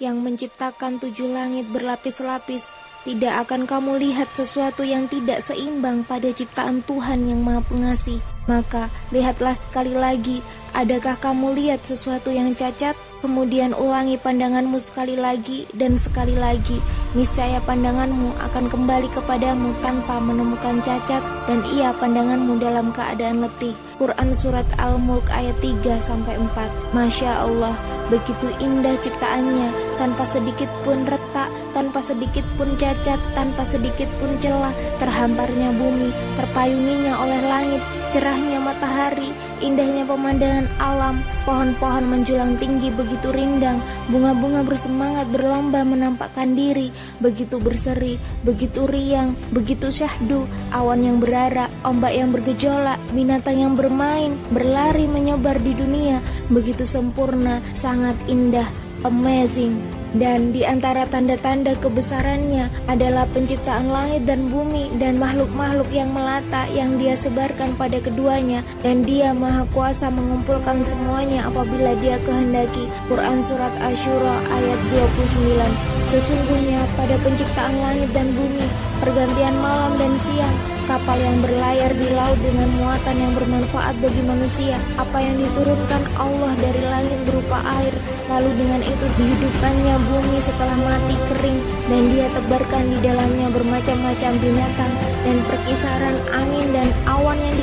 [0.00, 2.72] yang menciptakan tujuh langit berlapis-lapis.
[3.00, 8.20] Tidak akan kamu lihat sesuatu yang tidak seimbang pada ciptaan Tuhan yang Maha Pengasih.
[8.44, 10.44] Maka, lihatlah sekali lagi,
[10.76, 12.92] adakah kamu lihat sesuatu yang cacat?
[13.20, 16.80] Kemudian ulangi pandanganmu sekali lagi dan sekali lagi.
[17.12, 23.76] Niscaya pandanganmu akan kembali kepadamu tanpa menemukan cacat dan ia pandanganmu dalam keadaan letih.
[24.00, 26.96] Quran Surat Al-Mulk ayat 3 sampai 4.
[26.96, 27.76] Masya Allah,
[28.10, 31.49] begitu indah ciptaannya, tanpa sedikit pun retak,
[31.80, 37.80] tanpa sedikit pun cacat, tanpa sedikit pun celah, terhamparnya bumi, terpayunginya oleh langit,
[38.12, 39.32] cerahnya matahari,
[39.64, 43.80] indahnya pemandangan alam, pohon-pohon menjulang tinggi begitu rindang,
[44.12, 50.44] bunga-bunga bersemangat berlomba menampakkan diri, begitu berseri, begitu riang, begitu syahdu,
[50.76, 56.20] awan yang berara, ombak yang bergejolak, binatang yang bermain, berlari menyebar di dunia,
[56.52, 58.68] begitu sempurna, sangat indah,
[59.00, 59.99] amazing.
[60.10, 66.98] Dan di antara tanda-tanda kebesarannya adalah penciptaan langit dan bumi dan makhluk-makhluk yang melata yang
[66.98, 72.90] dia sebarkan pada keduanya dan dia maha kuasa mengumpulkan semuanya apabila dia kehendaki.
[73.06, 74.80] Quran Surat Ashura ayat
[75.22, 78.66] 29 Sesungguhnya pada penciptaan langit dan bumi,
[78.98, 84.74] pergantian malam dan siang, kapal yang berlayar di laut dengan muatan yang bermanfaat bagi manusia.
[84.98, 87.94] Apa yang diturunkan Allah dari langit berupa air,
[88.26, 94.92] lalu dengan itu dihidupkannya bumi setelah mati kering dan dia tebarkan di dalamnya bermacam-macam binatang
[95.22, 96.16] dan perkisaran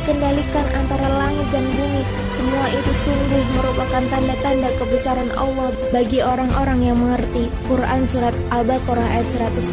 [0.07, 1.99] dikendalikan antara langit dan bumi.
[2.31, 7.51] Semua itu sungguh merupakan tanda-tanda kebesaran Allah bagi orang-orang yang mengerti.
[7.67, 9.67] Quran Surat Al-Baqarah ayat 164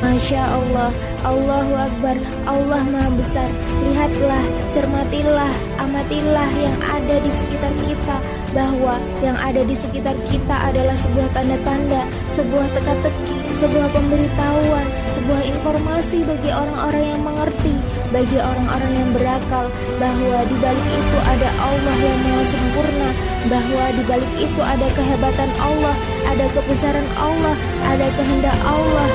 [0.00, 0.88] Masya Allah,
[1.28, 2.16] Allahu Akbar,
[2.48, 3.50] Allah Maha Besar.
[3.84, 8.16] Lihatlah, cermatilah, amatilah yang ada di sekitar kita,
[8.56, 14.86] bahwa yang ada di sekitar kita adalah sebuah tanda-tanda, sebuah teka-teki, sebuah pemberitahuan,
[15.18, 17.74] sebuah informasi bagi orang-orang yang mengerti,
[18.14, 19.66] bagi orang-orang yang berakal,
[19.98, 23.08] bahwa di balik itu ada Allah yang Maha Sempurna,
[23.50, 25.94] bahwa di balik itu ada kehebatan Allah,
[26.30, 27.54] ada kebesaran Allah,
[27.84, 29.08] ada kehendak Allah.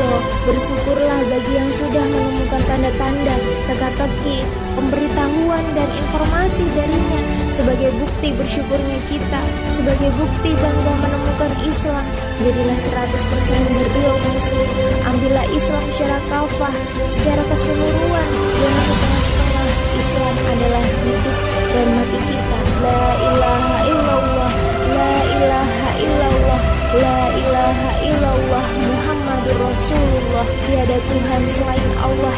[0.00, 0.06] So,
[0.48, 3.36] bersyukurlah bagi yang sudah menemukan tanda-tanda,
[7.54, 9.40] sebagai bukti bersyukurnya kita,
[9.74, 12.04] sebagai bukti bangga menemukan Islam.
[12.40, 14.68] Jadilah 100% berreal muslim.
[15.04, 16.74] Ambillah Islam secara kafah,
[17.04, 18.28] secara keseluruhan,
[18.60, 19.68] jangan setengah-setengah.
[20.00, 21.38] Islam adalah hidup
[21.70, 22.58] dan mati kita.
[22.80, 24.52] La ilaha illallah,
[24.96, 26.60] la ilaha illallah,
[26.96, 30.46] la ilaha illallah Muhammadur Rasulullah.
[30.64, 32.29] Tiada Tuhan selain dan Muhammad Allah.